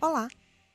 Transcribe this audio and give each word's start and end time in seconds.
Olá, 0.00 0.28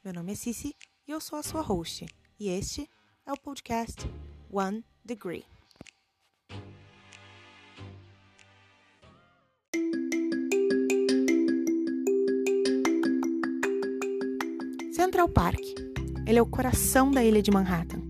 meu 0.04 0.14
nome 0.14 0.32
é 0.32 0.36
Cici 0.36 0.74
e 1.08 1.12
eu 1.12 1.20
sou 1.20 1.38
a 1.38 1.44
sua 1.44 1.62
host, 1.62 2.06
e 2.40 2.50
este 2.50 2.90
é 3.26 3.32
o 3.32 3.38
podcast 3.38 4.10
One 4.52 4.84
Degree. 5.06 5.46
Central 14.94 15.30
Park. 15.30 15.60
Ele 16.26 16.40
é 16.40 16.42
o 16.42 16.46
coração 16.46 17.12
da 17.12 17.24
ilha 17.24 17.42
de 17.42 17.52
Manhattan. 17.52 18.02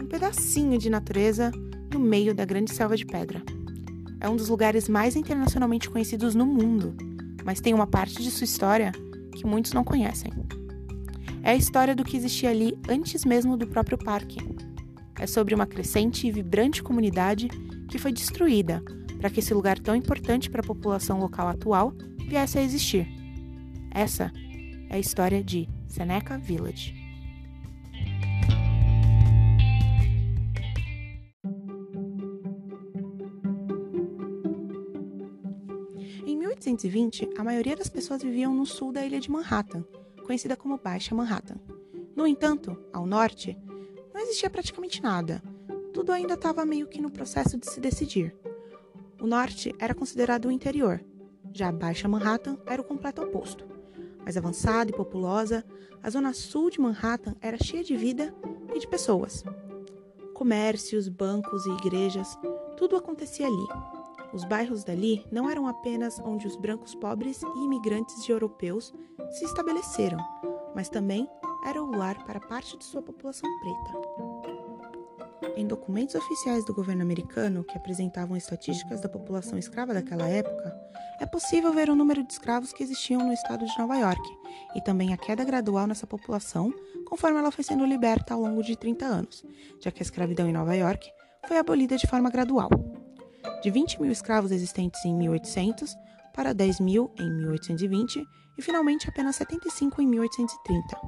Um 0.00 0.06
pedacinho 0.06 0.78
de 0.78 0.90
natureza 0.90 1.52
no 1.92 2.00
meio 2.00 2.34
da 2.34 2.44
grande 2.44 2.74
selva 2.74 2.96
de 2.96 3.06
pedra. 3.06 3.42
É 4.20 4.28
um 4.28 4.34
dos 4.34 4.48
lugares 4.48 4.88
mais 4.88 5.14
internacionalmente 5.14 5.88
conhecidos 5.88 6.34
no 6.34 6.46
mundo, 6.46 6.96
mas 7.44 7.60
tem 7.60 7.74
uma 7.74 7.86
parte 7.86 8.20
de 8.20 8.30
sua 8.30 8.44
história 8.44 8.92
que 9.38 9.46
muitos 9.46 9.72
não 9.72 9.84
conhecem. 9.84 10.32
É 11.42 11.52
a 11.52 11.56
história 11.56 11.94
do 11.94 12.04
que 12.04 12.16
existia 12.16 12.50
ali 12.50 12.76
antes 12.88 13.24
mesmo 13.24 13.56
do 13.56 13.66
próprio 13.66 13.96
parque. 13.96 14.38
É 15.18 15.26
sobre 15.26 15.54
uma 15.54 15.66
crescente 15.66 16.26
e 16.26 16.32
vibrante 16.32 16.82
comunidade 16.82 17.48
que 17.88 17.98
foi 17.98 18.12
destruída 18.12 18.82
para 19.18 19.30
que 19.30 19.40
esse 19.40 19.54
lugar 19.54 19.78
tão 19.78 19.94
importante 19.94 20.50
para 20.50 20.60
a 20.60 20.66
população 20.66 21.18
local 21.18 21.48
atual 21.48 21.92
viesse 22.28 22.58
a 22.58 22.62
existir. 22.62 23.06
Essa 23.90 24.32
é 24.90 24.96
a 24.96 24.98
história 24.98 25.42
de 25.42 25.68
Seneca 25.86 26.36
Village. 26.36 26.97
1820, 36.58 37.30
a 37.38 37.44
maioria 37.44 37.76
das 37.76 37.88
pessoas 37.88 38.22
viviam 38.22 38.54
no 38.54 38.66
sul 38.66 38.92
da 38.92 39.04
ilha 39.04 39.20
de 39.20 39.30
Manhattan, 39.30 39.84
conhecida 40.24 40.56
como 40.56 40.76
Baixa 40.76 41.14
Manhattan. 41.14 41.56
No 42.16 42.26
entanto, 42.26 42.76
ao 42.92 43.06
norte, 43.06 43.56
não 44.12 44.20
existia 44.20 44.50
praticamente 44.50 45.02
nada. 45.02 45.42
Tudo 45.92 46.12
ainda 46.12 46.34
estava 46.34 46.66
meio 46.66 46.88
que 46.88 47.00
no 47.00 47.10
processo 47.10 47.56
de 47.56 47.70
se 47.70 47.80
decidir. 47.80 48.36
O 49.20 49.26
norte 49.26 49.74
era 49.78 49.94
considerado 49.94 50.46
o 50.46 50.52
interior, 50.52 51.02
já 51.52 51.68
a 51.68 51.72
Baixa 51.72 52.08
Manhattan 52.08 52.58
era 52.66 52.82
o 52.82 52.84
completo 52.84 53.22
oposto. 53.22 53.64
Mais 54.22 54.36
avançada 54.36 54.90
e 54.90 54.94
populosa, 54.94 55.64
a 56.02 56.10
zona 56.10 56.32
sul 56.32 56.70
de 56.70 56.80
Manhattan 56.80 57.34
era 57.40 57.56
cheia 57.56 57.82
de 57.82 57.96
vida 57.96 58.34
e 58.74 58.78
de 58.78 58.86
pessoas. 58.86 59.44
Comércios, 60.34 61.08
bancos 61.08 61.66
e 61.66 61.70
igrejas, 61.70 62.38
tudo 62.76 62.96
acontecia 62.96 63.46
ali. 63.46 63.97
Os 64.32 64.44
bairros 64.44 64.84
dali 64.84 65.24
não 65.32 65.48
eram 65.48 65.66
apenas 65.66 66.20
onde 66.20 66.46
os 66.46 66.56
brancos 66.56 66.94
pobres 66.94 67.42
e 67.42 67.64
imigrantes 67.64 68.22
de 68.24 68.30
europeus 68.30 68.92
se 69.30 69.44
estabeleceram, 69.44 70.18
mas 70.74 70.88
também 70.88 71.28
era 71.64 71.82
o 71.82 71.90
lar 71.90 72.22
para 72.24 72.38
parte 72.38 72.76
de 72.76 72.84
sua 72.84 73.00
população 73.00 73.48
preta. 73.60 74.18
Em 75.56 75.66
documentos 75.66 76.14
oficiais 76.14 76.64
do 76.64 76.74
governo 76.74 77.02
americano 77.02 77.64
que 77.64 77.76
apresentavam 77.76 78.36
estatísticas 78.36 79.00
da 79.00 79.08
população 79.08 79.58
escrava 79.58 79.94
daquela 79.94 80.28
época, 80.28 80.76
é 81.20 81.26
possível 81.26 81.72
ver 81.72 81.88
o 81.88 81.96
número 81.96 82.22
de 82.22 82.32
escravos 82.32 82.72
que 82.72 82.82
existiam 82.82 83.24
no 83.24 83.32
estado 83.32 83.64
de 83.64 83.78
Nova 83.78 83.96
York 83.96 84.22
e 84.76 84.82
também 84.82 85.12
a 85.12 85.16
queda 85.16 85.42
gradual 85.42 85.86
nessa 85.86 86.06
população 86.06 86.72
conforme 87.06 87.38
ela 87.38 87.50
foi 87.50 87.64
sendo 87.64 87.84
liberta 87.86 88.34
ao 88.34 88.40
longo 88.40 88.62
de 88.62 88.76
30 88.76 89.04
anos, 89.06 89.44
já 89.80 89.90
que 89.90 90.02
a 90.02 90.04
escravidão 90.04 90.46
em 90.48 90.52
Nova 90.52 90.76
York 90.76 91.10
foi 91.46 91.58
abolida 91.58 91.96
de 91.96 92.06
forma 92.06 92.30
gradual 92.30 92.68
de 93.62 93.70
20 93.70 94.00
mil 94.00 94.10
escravos 94.10 94.50
existentes 94.50 95.04
em 95.04 95.14
1800 95.14 95.96
para 96.34 96.52
10 96.52 96.80
mil 96.80 97.12
em 97.18 97.30
1820 97.30 98.24
e 98.56 98.62
finalmente 98.62 99.08
apenas 99.08 99.36
75 99.36 100.02
em 100.02 100.06
1830. 100.06 101.00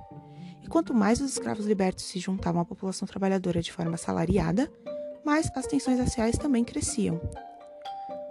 E 0.62 0.68
quanto 0.68 0.94
mais 0.94 1.20
os 1.20 1.32
escravos 1.32 1.66
libertos 1.66 2.04
se 2.04 2.18
juntavam 2.18 2.62
à 2.62 2.64
população 2.64 3.06
trabalhadora 3.06 3.60
de 3.60 3.72
forma 3.72 3.96
salariada, 3.96 4.70
mais 5.24 5.50
as 5.54 5.66
tensões 5.66 5.98
raciais 5.98 6.38
também 6.38 6.64
cresciam. 6.64 7.20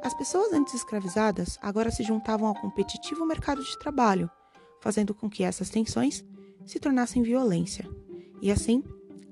As 0.02 0.14
pessoas 0.14 0.54
antes 0.54 0.74
escravizadas 0.74 1.58
agora 1.62 1.92
se 1.92 2.04
juntavam 2.04 2.48
ao 2.48 2.56
competitivo 2.56 3.26
mercado 3.26 3.64
de 3.64 3.78
trabalho, 3.80 4.30
fazendo 4.82 5.14
com 5.14 5.30
que 5.30 5.44
essas 5.44 5.70
tensões 5.70 6.24
se 6.66 6.80
tornassem 6.80 7.22
violência. 7.22 7.90
E 8.42 8.52
assim, 8.52 8.84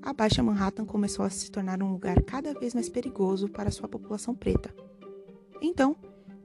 a 0.08 0.12
Baixa 0.14 0.42
Manhattan 0.42 0.86
começou 0.86 1.22
a 1.22 1.28
se 1.28 1.50
tornar 1.50 1.82
um 1.82 1.92
lugar 1.92 2.22
cada 2.22 2.54
vez 2.54 2.72
mais 2.72 2.88
perigoso 2.88 3.46
para 3.46 3.70
sua 3.70 3.86
população 3.86 4.34
preta. 4.34 4.74
Então, 5.60 5.94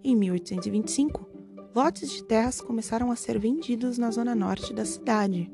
em 0.03 0.13
1825, 0.17 1.25
lotes 1.73 2.11
de 2.11 2.25
terras 2.25 2.59
começaram 2.59 3.09
a 3.09 3.15
ser 3.15 3.39
vendidos 3.39 3.97
na 3.97 4.11
zona 4.11 4.35
norte 4.35 4.73
da 4.73 4.83
cidade, 4.83 5.49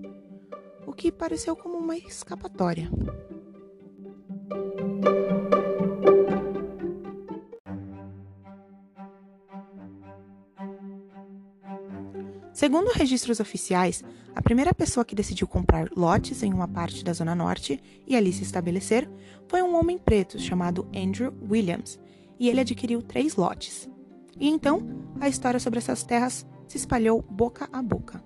o 0.88 0.92
que 0.92 1.12
pareceu 1.12 1.56
como 1.56 1.78
uma 1.78 1.96
escapatória. 1.96 2.90
Segundo 12.60 12.92
registros 12.92 13.40
oficiais, 13.40 14.04
a 14.36 14.42
primeira 14.42 14.74
pessoa 14.74 15.06
que 15.06 15.16
decidiu 15.16 15.48
comprar 15.48 15.88
lotes 15.96 16.44
em 16.44 16.54
uma 16.54 16.68
parte 16.68 17.06
da 17.06 17.14
Zona 17.14 17.34
Norte 17.34 17.82
e 18.06 18.18
ali 18.18 18.34
se 18.34 18.44
estabelecer 18.44 19.10
foi 19.48 19.62
um 19.62 19.78
homem 19.78 19.98
preto 19.98 20.38
chamado 20.38 20.86
Andrew 20.94 21.34
Williams, 21.50 21.98
e 22.38 22.50
ele 22.50 22.60
adquiriu 22.60 23.02
três 23.02 23.38
lotes. 23.38 23.90
E 24.38 24.50
então, 24.50 24.86
a 25.22 25.30
história 25.30 25.58
sobre 25.58 25.80
essas 25.80 26.04
terras 26.04 26.46
se 26.68 26.76
espalhou 26.76 27.22
boca 27.22 27.70
a 27.72 27.82
boca. 27.82 28.22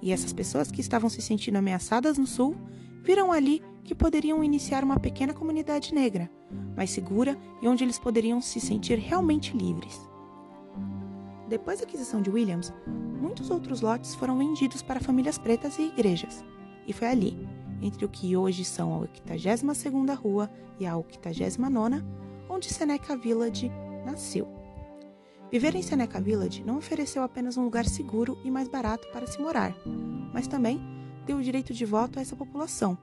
E 0.00 0.12
essas 0.12 0.32
pessoas 0.32 0.70
que 0.70 0.80
estavam 0.80 1.10
se 1.10 1.20
sentindo 1.20 1.58
ameaçadas 1.58 2.16
no 2.16 2.26
sul 2.26 2.56
viram 3.02 3.30
ali 3.30 3.62
que 3.84 3.94
poderiam 3.94 4.42
iniciar 4.42 4.82
uma 4.82 4.98
pequena 4.98 5.34
comunidade 5.34 5.92
negra, 5.92 6.30
mais 6.74 6.88
segura 6.88 7.38
e 7.60 7.68
onde 7.68 7.84
eles 7.84 7.98
poderiam 7.98 8.40
se 8.40 8.60
sentir 8.60 8.98
realmente 8.98 9.54
livres. 9.54 10.13
Depois 11.54 11.78
da 11.78 11.84
aquisição 11.84 12.20
de 12.20 12.28
Williams, 12.30 12.72
muitos 13.20 13.48
outros 13.48 13.80
lotes 13.80 14.12
foram 14.16 14.36
vendidos 14.36 14.82
para 14.82 14.98
famílias 14.98 15.38
pretas 15.38 15.78
e 15.78 15.82
igrejas. 15.82 16.44
E 16.84 16.92
foi 16.92 17.06
ali, 17.06 17.48
entre 17.80 18.04
o 18.04 18.08
que 18.08 18.36
hoje 18.36 18.64
são 18.64 18.92
a 18.92 19.06
82ª 19.06 20.16
Rua 20.16 20.50
e 20.80 20.84
a 20.84 20.94
89ª, 20.94 22.04
onde 22.50 22.74
Seneca 22.74 23.16
Village 23.16 23.70
nasceu. 24.04 24.48
Viver 25.48 25.76
em 25.76 25.82
Seneca 25.82 26.20
Village 26.20 26.64
não 26.64 26.78
ofereceu 26.78 27.22
apenas 27.22 27.56
um 27.56 27.62
lugar 27.62 27.86
seguro 27.86 28.36
e 28.44 28.50
mais 28.50 28.66
barato 28.66 29.06
para 29.12 29.28
se 29.28 29.40
morar, 29.40 29.76
mas 30.32 30.48
também 30.48 30.80
deu 31.24 31.36
o 31.36 31.42
direito 31.42 31.72
de 31.72 31.84
voto 31.84 32.18
a 32.18 32.22
essa 32.22 32.34
população, 32.34 32.98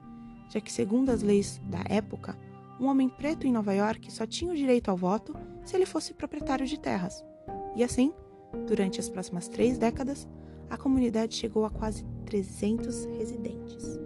já 0.50 0.60
que, 0.60 0.70
segundo 0.70 1.08
as 1.08 1.22
leis 1.22 1.58
da 1.70 1.82
época, 1.88 2.36
um 2.78 2.84
homem 2.84 3.08
preto 3.08 3.46
em 3.46 3.52
Nova 3.52 3.72
York 3.72 4.12
só 4.12 4.26
tinha 4.26 4.52
o 4.52 4.56
direito 4.56 4.90
ao 4.90 4.96
voto 4.98 5.34
se 5.64 5.74
ele 5.74 5.86
fosse 5.86 6.12
proprietário 6.12 6.66
de 6.66 6.78
terras. 6.78 7.24
E 7.74 7.82
assim, 7.82 8.12
Durante 8.66 9.00
as 9.00 9.08
próximas 9.08 9.48
três 9.48 9.78
décadas, 9.78 10.26
a 10.70 10.76
comunidade 10.76 11.34
chegou 11.34 11.64
a 11.64 11.70
quase 11.70 12.04
300 12.26 13.04
residentes. 13.16 13.98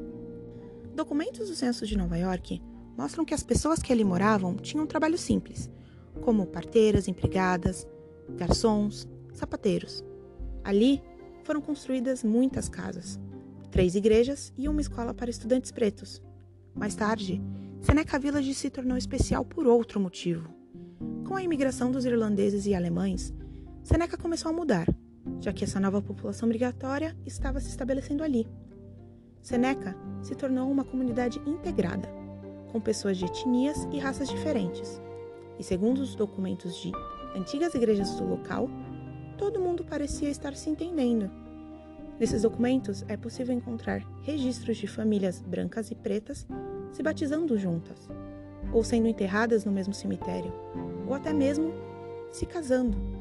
Documentos 0.94 1.48
do 1.48 1.54
Censo 1.54 1.86
de 1.86 1.96
Nova 1.96 2.16
York 2.16 2.60
mostram 2.96 3.24
que 3.24 3.34
as 3.34 3.42
pessoas 3.42 3.82
que 3.82 3.92
ali 3.92 4.02
moravam 4.02 4.56
tinham 4.56 4.84
um 4.84 4.86
trabalho 4.86 5.18
simples, 5.18 5.70
como 6.22 6.46
parteiras, 6.46 7.06
empregadas, 7.06 7.86
garçons, 8.30 9.06
sapateiros. 9.32 10.02
Ali 10.64 11.02
foram 11.44 11.60
construídas 11.60 12.24
muitas 12.24 12.68
casas, 12.68 13.20
três 13.70 13.94
igrejas 13.94 14.52
e 14.56 14.68
uma 14.68 14.80
escola 14.80 15.12
para 15.12 15.30
estudantes 15.30 15.70
pretos. 15.70 16.22
Mais 16.74 16.94
tarde, 16.94 17.40
Seneca 17.80 18.18
Village 18.18 18.54
se 18.54 18.70
tornou 18.70 18.96
especial 18.96 19.44
por 19.44 19.66
outro 19.66 20.00
motivo. 20.00 20.48
Com 21.26 21.36
a 21.36 21.42
imigração 21.42 21.90
dos 21.90 22.04
irlandeses 22.04 22.66
e 22.66 22.74
alemães, 22.74 23.32
Seneca 23.86 24.16
começou 24.16 24.50
a 24.50 24.52
mudar, 24.52 24.88
já 25.40 25.52
que 25.52 25.62
essa 25.62 25.78
nova 25.78 26.02
população 26.02 26.48
migratória 26.48 27.16
estava 27.24 27.60
se 27.60 27.68
estabelecendo 27.68 28.24
ali. 28.24 28.44
Seneca 29.40 29.96
se 30.22 30.34
tornou 30.34 30.68
uma 30.68 30.82
comunidade 30.82 31.40
integrada, 31.46 32.08
com 32.72 32.80
pessoas 32.80 33.16
de 33.16 33.26
etnias 33.26 33.86
e 33.92 34.00
raças 34.00 34.28
diferentes. 34.28 35.00
E 35.56 35.62
segundo 35.62 35.98
os 35.98 36.16
documentos 36.16 36.74
de 36.82 36.90
antigas 37.36 37.76
igrejas 37.76 38.16
do 38.16 38.28
local, 38.28 38.68
todo 39.38 39.60
mundo 39.60 39.84
parecia 39.84 40.30
estar 40.30 40.56
se 40.56 40.68
entendendo. 40.68 41.30
Nesses 42.18 42.42
documentos 42.42 43.04
é 43.06 43.16
possível 43.16 43.54
encontrar 43.54 44.02
registros 44.22 44.78
de 44.78 44.88
famílias 44.88 45.40
brancas 45.40 45.92
e 45.92 45.94
pretas 45.94 46.44
se 46.90 47.04
batizando 47.04 47.56
juntas, 47.56 48.08
ou 48.72 48.82
sendo 48.82 49.06
enterradas 49.06 49.64
no 49.64 49.70
mesmo 49.70 49.94
cemitério, 49.94 50.52
ou 51.06 51.14
até 51.14 51.32
mesmo 51.32 51.72
se 52.32 52.44
casando. 52.46 53.15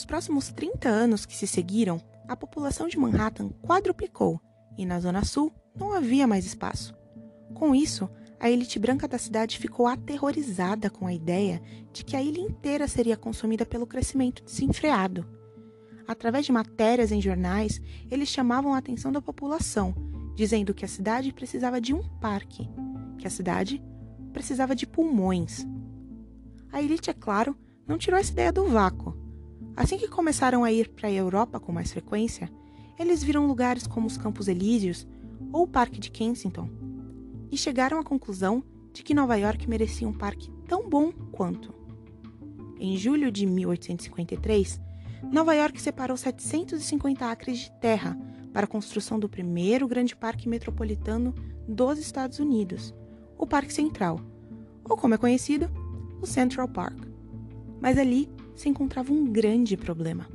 Nos 0.00 0.06
próximos 0.06 0.50
30 0.50 0.88
anos 0.88 1.26
que 1.26 1.36
se 1.36 1.46
seguiram, 1.46 2.00
a 2.26 2.34
população 2.34 2.88
de 2.88 2.98
Manhattan 2.98 3.50
quadruplicou 3.62 4.40
e 4.78 4.86
na 4.86 4.98
Zona 4.98 5.22
Sul 5.26 5.52
não 5.78 5.92
havia 5.92 6.26
mais 6.26 6.46
espaço. 6.46 6.94
Com 7.52 7.74
isso, 7.74 8.08
A 8.42 8.50
elite 8.50 8.78
branca 8.78 9.06
da 9.06 9.18
cidade 9.18 9.58
ficou 9.58 9.86
aterrorizada 9.86 10.88
com 10.88 11.06
a 11.06 11.12
ideia 11.12 11.60
de 11.92 12.02
que 12.02 12.16
a 12.16 12.22
ilha 12.22 12.40
inteira 12.40 12.88
seria 12.88 13.14
consumida 13.14 13.66
pelo 13.66 13.86
crescimento 13.86 14.42
desenfreado. 14.42 15.26
Através 16.08 16.46
de 16.46 16.52
matérias 16.52 17.12
em 17.12 17.20
jornais, 17.20 17.82
eles 18.10 18.30
chamavam 18.30 18.72
a 18.72 18.78
atenção 18.78 19.12
da 19.12 19.20
população, 19.20 19.94
dizendo 20.34 20.72
que 20.72 20.86
a 20.86 20.88
cidade 20.88 21.34
precisava 21.34 21.78
de 21.78 21.92
um 21.92 22.02
parque, 22.18 22.66
que 23.18 23.26
a 23.26 23.30
cidade 23.30 23.84
precisava 24.32 24.74
de 24.74 24.86
pulmões. 24.86 25.66
A 26.72 26.80
elite, 26.80 27.10
é 27.10 27.12
claro, 27.12 27.54
não 27.86 27.98
tirou 27.98 28.18
essa 28.18 28.32
ideia 28.32 28.50
do 28.50 28.64
vácuo. 28.64 29.19
Assim 29.76 29.96
que 29.96 30.08
começaram 30.08 30.64
a 30.64 30.72
ir 30.72 30.88
para 30.88 31.08
a 31.08 31.12
Europa 31.12 31.58
com 31.58 31.72
mais 31.72 31.92
frequência, 31.92 32.50
eles 32.98 33.22
viram 33.22 33.46
lugares 33.46 33.86
como 33.86 34.06
os 34.06 34.16
Campos 34.16 34.48
Elíseos 34.48 35.06
ou 35.52 35.62
o 35.62 35.68
Parque 35.68 35.98
de 35.98 36.10
Kensington 36.10 36.68
e 37.50 37.56
chegaram 37.56 37.98
à 37.98 38.04
conclusão 38.04 38.62
de 38.92 39.02
que 39.02 39.14
Nova 39.14 39.36
York 39.36 39.68
merecia 39.68 40.08
um 40.08 40.12
parque 40.12 40.50
tão 40.68 40.88
bom 40.88 41.12
quanto. 41.32 41.72
Em 42.78 42.96
julho 42.96 43.30
de 43.30 43.46
1853, 43.46 44.80
Nova 45.30 45.54
York 45.54 45.80
separou 45.80 46.16
750 46.16 47.30
acres 47.30 47.58
de 47.58 47.72
terra 47.80 48.18
para 48.52 48.64
a 48.64 48.68
construção 48.68 49.18
do 49.18 49.28
primeiro 49.28 49.86
grande 49.86 50.16
parque 50.16 50.48
metropolitano 50.48 51.34
dos 51.68 51.98
Estados 51.98 52.38
Unidos, 52.38 52.94
o 53.38 53.46
Parque 53.46 53.72
Central, 53.72 54.20
ou 54.84 54.96
como 54.96 55.14
é 55.14 55.18
conhecido, 55.18 55.70
o 56.20 56.26
Central 56.26 56.68
Park. 56.68 56.98
Mas 57.80 57.96
ali 57.96 58.28
se 58.54 58.68
encontrava 58.68 59.12
um 59.12 59.24
grande 59.24 59.76
problema. 59.76 60.28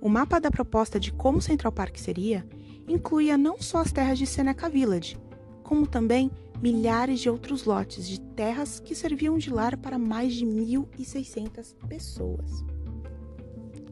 O 0.00 0.08
mapa 0.08 0.38
da 0.38 0.50
proposta 0.50 1.00
de 1.00 1.12
como 1.12 1.40
Central 1.40 1.72
Park 1.72 1.96
seria 1.96 2.46
incluía 2.86 3.38
não 3.38 3.60
só 3.60 3.78
as 3.78 3.92
terras 3.92 4.18
de 4.18 4.26
Seneca 4.26 4.68
Village, 4.68 5.16
como 5.62 5.86
também 5.86 6.30
milhares 6.60 7.20
de 7.20 7.30
outros 7.30 7.64
lotes 7.64 8.06
de 8.06 8.20
terras 8.20 8.78
que 8.78 8.94
serviam 8.94 9.38
de 9.38 9.50
lar 9.50 9.76
para 9.76 9.98
mais 9.98 10.34
de 10.34 10.44
1.600 10.44 11.74
pessoas. 11.88 12.64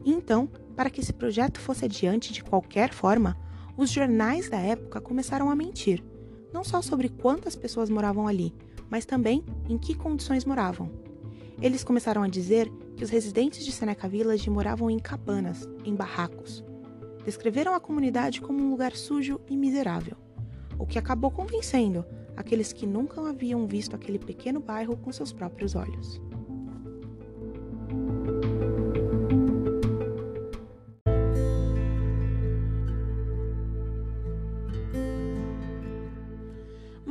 Então, 0.05 0.47
para 0.75 0.89
que 0.89 1.01
esse 1.01 1.13
projeto 1.13 1.59
fosse 1.59 1.85
adiante 1.85 2.33
de 2.33 2.43
qualquer 2.43 2.93
forma, 2.93 3.37
os 3.77 3.89
jornais 3.89 4.49
da 4.49 4.57
época 4.57 5.01
começaram 5.01 5.49
a 5.49 5.55
mentir, 5.55 6.03
não 6.53 6.63
só 6.63 6.81
sobre 6.81 7.09
quantas 7.09 7.55
pessoas 7.55 7.89
moravam 7.89 8.27
ali, 8.27 8.53
mas 8.89 9.05
também 9.05 9.43
em 9.67 9.77
que 9.77 9.95
condições 9.95 10.45
moravam. 10.45 10.91
Eles 11.61 11.83
começaram 11.83 12.21
a 12.21 12.27
dizer 12.27 12.71
que 12.95 13.03
os 13.03 13.09
residentes 13.09 13.65
de 13.65 13.71
Seneca 13.71 14.07
Village 14.07 14.49
moravam 14.49 14.89
em 14.89 14.99
cabanas, 14.99 15.67
em 15.83 15.95
barracos. 15.95 16.63
Descreveram 17.25 17.73
a 17.73 17.79
comunidade 17.79 18.41
como 18.41 18.61
um 18.61 18.69
lugar 18.69 18.95
sujo 18.95 19.39
e 19.49 19.55
miserável, 19.55 20.17
o 20.77 20.85
que 20.85 20.99
acabou 20.99 21.31
convencendo 21.31 22.05
aqueles 22.35 22.73
que 22.73 22.85
nunca 22.85 23.21
haviam 23.27 23.65
visto 23.67 23.95
aquele 23.95 24.19
pequeno 24.19 24.59
bairro 24.59 24.97
com 24.97 25.11
seus 25.11 25.31
próprios 25.31 25.75
olhos. 25.75 26.21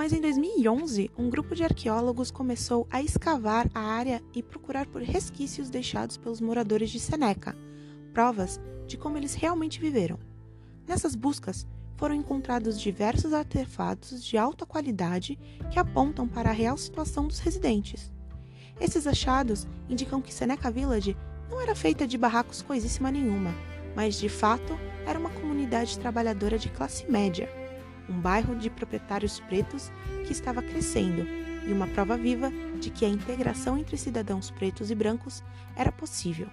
Mas 0.03 0.13
em 0.13 0.21
2011, 0.21 1.13
um 1.17 1.31
grupo 1.31 1.55
de 1.55 1.63
arqueólogos 1.63 2.29
começou 2.29 2.89
a 2.91 3.01
escavar 3.01 3.71
a 3.73 3.79
área 3.79 4.21
e 4.35 4.43
procurar 4.43 4.85
por 4.85 5.01
resquícios 5.01 5.71
deixados 5.71 6.17
pelos 6.17 6.41
moradores 6.41 6.91
de 6.91 6.99
Seneca, 6.99 7.57
provas 8.13 8.61
de 8.85 8.99
como 8.99 9.17
eles 9.17 9.35
realmente 9.35 9.79
viveram. 9.79 10.19
Nessas 10.89 11.15
buscas, 11.15 11.69
foram 11.97 12.17
encontrados 12.17 12.81
diversos 12.81 13.33
artefatos 13.33 14.25
de 14.25 14.37
alta 14.37 14.67
qualidade 14.67 15.39
que 15.71 15.79
apontam 15.79 16.27
para 16.27 16.51
a 16.51 16.53
real 16.53 16.77
situação 16.77 17.29
dos 17.29 17.39
residentes. 17.39 18.13
Esses 18.81 19.07
achados 19.07 19.69
indicam 19.89 20.21
que 20.21 20.35
Seneca 20.35 20.69
Village 20.69 21.17
não 21.49 21.61
era 21.61 21.77
feita 21.77 22.09
de 22.09 22.19
barracos 22.19 22.61
coisíssima 22.61 23.09
nenhuma, 23.09 23.55
mas 23.95 24.19
de 24.19 24.29
fato 24.29 24.77
era 25.07 25.17
uma 25.17 25.31
comunidade 25.31 25.97
trabalhadora 25.97 26.59
de 26.59 26.71
classe 26.71 27.09
média 27.09 27.62
um 28.09 28.21
bairro 28.21 28.55
de 28.57 28.71
proprietários 28.71 29.41
pretos 29.41 29.91
que 30.27 30.33
estava 30.33 30.63
crescendo 30.63 31.27
e 31.67 31.73
uma 31.73 31.87
prova 31.87 32.17
viva 32.17 32.51
de 32.81 32.91
que 32.91 33.05
a 33.05 33.09
integração 33.09 33.79
entre 33.79 33.97
cidadãos 33.97 34.51
pretos 34.51 34.91
e 34.91 34.95
brancos 34.95 35.43
era 35.77 35.93
possível. 35.93 36.49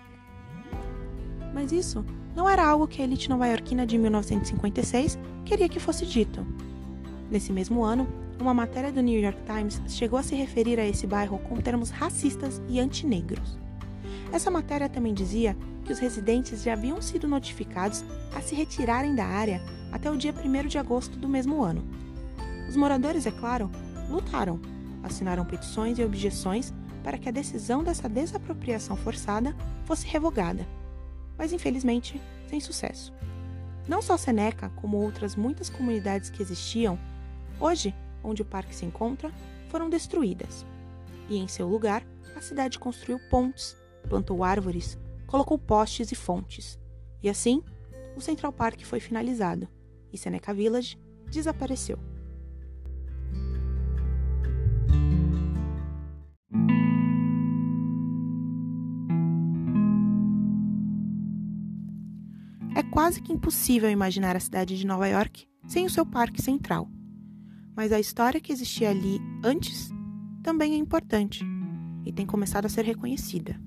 Mas 1.53 1.71
isso 1.71 2.05
não 2.35 2.47
era 2.47 2.65
algo 2.65 2.87
que 2.87 3.01
a 3.01 3.05
elite 3.05 3.29
nova-iorquina 3.29 3.85
de 3.85 3.97
1956 3.97 5.17
queria 5.45 5.67
que 5.67 5.79
fosse 5.79 6.05
dito. 6.05 6.45
Nesse 7.29 7.51
mesmo 7.51 7.83
ano, 7.83 8.07
uma 8.39 8.53
matéria 8.53 8.91
do 8.91 9.01
New 9.01 9.19
York 9.19 9.39
Times 9.45 9.81
chegou 9.87 10.17
a 10.17 10.23
se 10.23 10.35
referir 10.35 10.79
a 10.79 10.85
esse 10.85 11.05
bairro 11.05 11.39
com 11.39 11.57
termos 11.57 11.89
racistas 11.89 12.61
e 12.69 12.79
antinegros. 12.79 13.57
Essa 14.31 14.51
matéria 14.51 14.87
também 14.87 15.13
dizia 15.13 15.57
que 15.83 15.91
os 15.91 15.99
residentes 15.99 16.61
já 16.63 16.73
haviam 16.73 17.01
sido 17.01 17.27
notificados 17.27 18.05
a 18.35 18.41
se 18.41 18.53
retirarem 18.53 19.15
da 19.15 19.25
área 19.25 19.61
até 19.91 20.09
o 20.09 20.17
dia 20.17 20.33
1 20.33 20.67
de 20.67 20.77
agosto 20.77 21.17
do 21.17 21.27
mesmo 21.27 21.63
ano. 21.63 21.83
Os 22.67 22.75
moradores, 22.75 23.25
é 23.25 23.31
claro, 23.31 23.69
lutaram, 24.09 24.59
assinaram 25.03 25.45
petições 25.45 25.97
e 25.97 26.03
objeções 26.03 26.73
para 27.03 27.17
que 27.17 27.29
a 27.29 27.31
decisão 27.31 27.83
dessa 27.83 28.07
desapropriação 28.07 28.95
forçada 28.95 29.55
fosse 29.85 30.05
revogada, 30.05 30.67
mas 31.37 31.53
infelizmente 31.53 32.21
sem 32.47 32.59
sucesso. 32.59 33.13
Não 33.87 34.01
só 34.01 34.17
Seneca, 34.17 34.69
como 34.75 34.97
outras 34.97 35.35
muitas 35.35 35.69
comunidades 35.69 36.29
que 36.29 36.43
existiam, 36.43 36.99
hoje, 37.59 37.95
onde 38.23 38.41
o 38.41 38.45
parque 38.45 38.75
se 38.75 38.85
encontra, 38.85 39.31
foram 39.69 39.89
destruídas. 39.89 40.65
E 41.27 41.37
em 41.37 41.47
seu 41.47 41.67
lugar, 41.67 42.05
a 42.35 42.41
cidade 42.41 42.77
construiu 42.77 43.19
pontes, 43.29 43.75
plantou 44.07 44.43
árvores, 44.43 44.97
colocou 45.25 45.57
postes 45.57 46.11
e 46.11 46.15
fontes. 46.15 46.77
E 47.23 47.29
assim, 47.29 47.63
o 48.15 48.21
Central 48.21 48.53
Park 48.53 48.83
foi 48.83 48.99
finalizado 48.99 49.67
e 50.11 50.17
Seneca 50.17 50.53
Village 50.53 50.97
desapareceu. 51.29 51.97
É 62.75 62.83
quase 62.83 63.21
que 63.21 63.33
impossível 63.33 63.89
imaginar 63.89 64.35
a 64.35 64.39
cidade 64.39 64.77
de 64.77 64.87
Nova 64.87 65.07
York 65.07 65.47
sem 65.67 65.85
o 65.85 65.89
seu 65.89 66.05
parque 66.05 66.41
central. 66.41 66.89
Mas 67.75 67.91
a 67.91 67.99
história 67.99 68.39
que 68.39 68.51
existia 68.51 68.89
ali 68.89 69.19
antes 69.43 69.89
também 70.41 70.73
é 70.73 70.77
importante 70.77 71.45
e 72.05 72.11
tem 72.11 72.25
começado 72.25 72.65
a 72.65 72.69
ser 72.69 72.85
reconhecida. 72.85 73.59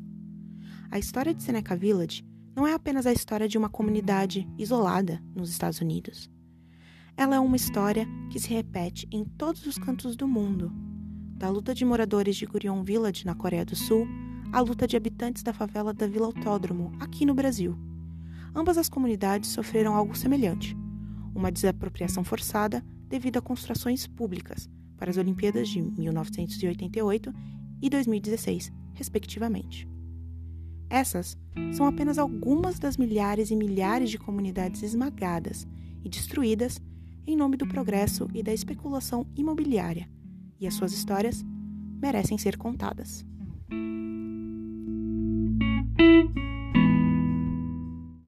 A 0.90 0.98
história 0.98 1.34
de 1.34 1.42
Seneca 1.42 1.76
Village 1.76 2.24
não 2.54 2.66
é 2.66 2.74
apenas 2.74 3.06
a 3.06 3.12
história 3.12 3.48
de 3.48 3.56
uma 3.56 3.68
comunidade 3.68 4.46
isolada 4.58 5.22
nos 5.34 5.50
Estados 5.50 5.80
Unidos. 5.80 6.30
Ela 7.16 7.36
é 7.36 7.40
uma 7.40 7.56
história 7.56 8.06
que 8.30 8.38
se 8.38 8.52
repete 8.52 9.06
em 9.10 9.24
todos 9.24 9.66
os 9.66 9.78
cantos 9.78 10.16
do 10.16 10.28
mundo, 10.28 10.72
da 11.36 11.48
luta 11.48 11.74
de 11.74 11.84
moradores 11.84 12.36
de 12.36 12.46
Gurion 12.46 12.82
Village, 12.82 13.26
na 13.26 13.34
Coreia 13.34 13.64
do 13.64 13.76
Sul, 13.76 14.06
à 14.52 14.60
luta 14.60 14.86
de 14.86 14.96
habitantes 14.96 15.42
da 15.42 15.52
favela 15.52 15.92
da 15.92 16.06
Vila 16.06 16.26
Autódromo, 16.26 16.92
aqui 17.00 17.26
no 17.26 17.34
Brasil. 17.34 17.76
Ambas 18.54 18.76
as 18.76 18.88
comunidades 18.88 19.50
sofreram 19.50 19.94
algo 19.94 20.16
semelhante, 20.16 20.76
uma 21.34 21.50
desapropriação 21.50 22.22
forçada 22.22 22.84
devido 23.08 23.38
a 23.38 23.42
construções 23.42 24.06
públicas 24.06 24.68
para 24.96 25.10
as 25.10 25.16
Olimpíadas 25.16 25.68
de 25.68 25.82
1988 25.82 27.34
e 27.80 27.90
2016, 27.90 28.70
respectivamente. 28.94 29.91
Essas 30.92 31.38
são 31.72 31.86
apenas 31.86 32.18
algumas 32.18 32.78
das 32.78 32.98
milhares 32.98 33.50
e 33.50 33.56
milhares 33.56 34.10
de 34.10 34.18
comunidades 34.18 34.82
esmagadas 34.82 35.66
e 36.04 36.08
destruídas 36.10 36.78
em 37.26 37.34
nome 37.34 37.56
do 37.56 37.66
progresso 37.66 38.28
e 38.34 38.42
da 38.42 38.52
especulação 38.52 39.26
imobiliária, 39.34 40.06
e 40.60 40.66
as 40.66 40.74
suas 40.74 40.92
histórias 40.92 41.42
merecem 41.98 42.36
ser 42.36 42.58
contadas. 42.58 43.24